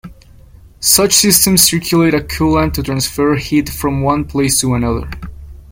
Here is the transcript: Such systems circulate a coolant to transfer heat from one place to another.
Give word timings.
Such 0.79 1.13
systems 1.13 1.61
circulate 1.61 2.15
a 2.15 2.21
coolant 2.21 2.73
to 2.73 2.81
transfer 2.81 3.35
heat 3.35 3.69
from 3.69 4.01
one 4.01 4.25
place 4.25 4.59
to 4.61 4.73
another. 4.73 5.07